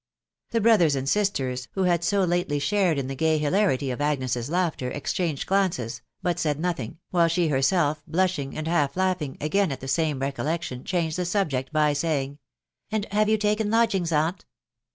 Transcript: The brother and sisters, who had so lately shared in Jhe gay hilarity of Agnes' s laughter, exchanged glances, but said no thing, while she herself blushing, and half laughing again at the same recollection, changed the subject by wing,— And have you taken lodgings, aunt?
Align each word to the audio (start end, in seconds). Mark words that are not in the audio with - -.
The 0.49 0.61
brother 0.61 0.89
and 0.97 1.07
sisters, 1.07 1.67
who 1.73 1.83
had 1.83 2.03
so 2.03 2.23
lately 2.23 2.57
shared 2.57 2.97
in 2.97 3.07
Jhe 3.07 3.15
gay 3.17 3.37
hilarity 3.37 3.91
of 3.91 4.01
Agnes' 4.01 4.35
s 4.35 4.49
laughter, 4.49 4.89
exchanged 4.89 5.45
glances, 5.45 6.01
but 6.23 6.39
said 6.39 6.59
no 6.59 6.73
thing, 6.73 6.97
while 7.11 7.27
she 7.27 7.49
herself 7.49 8.01
blushing, 8.07 8.57
and 8.57 8.67
half 8.67 8.97
laughing 8.97 9.37
again 9.39 9.71
at 9.71 9.79
the 9.79 9.87
same 9.87 10.17
recollection, 10.17 10.83
changed 10.83 11.19
the 11.19 11.25
subject 11.25 11.71
by 11.71 11.95
wing,— 12.01 12.39
And 12.91 13.05
have 13.11 13.29
you 13.29 13.37
taken 13.37 13.69
lodgings, 13.69 14.11
aunt? 14.11 14.43